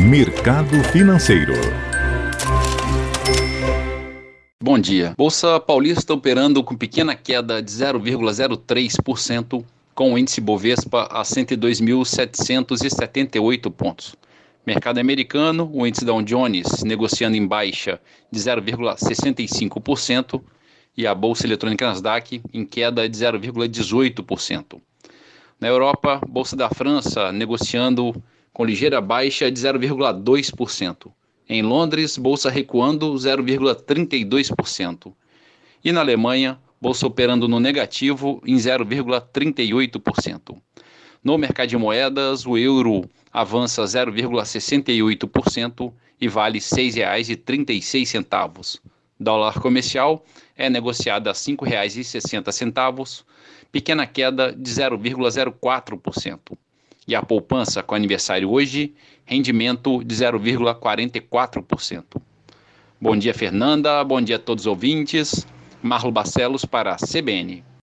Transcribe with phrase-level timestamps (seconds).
[0.00, 1.54] Mercado Financeiro.
[4.62, 5.12] Bom dia.
[5.18, 9.64] Bolsa Paulista operando com pequena queda de 0,03%,
[9.96, 14.14] com o índice Bovespa a 102.778 pontos.
[14.64, 20.40] Mercado americano, o índice Dow Jones negociando em baixa de 0,65%
[20.96, 24.80] e a bolsa eletrônica Nasdaq em queda de 0,18%.
[25.60, 28.14] Na Europa, bolsa da França negociando
[28.58, 31.12] com ligeira baixa de 0,2%.
[31.48, 35.14] Em Londres, bolsa recuando 0,32%.
[35.84, 40.60] E na Alemanha, bolsa operando no negativo em 0,38%.
[41.22, 48.80] No mercado de moedas, o euro avança 0,68% e vale R$ 6,36.
[49.20, 50.24] Dólar comercial
[50.56, 53.22] é negociado a R$ 5,60,
[53.70, 56.58] pequena queda de 0,04%.
[57.08, 58.94] E a poupança com aniversário hoje,
[59.24, 62.04] rendimento de 0,44%.
[63.00, 64.04] Bom dia, Fernanda.
[64.04, 65.46] Bom dia a todos os ouvintes.
[65.82, 67.64] Marlo Barcelos para a CBN.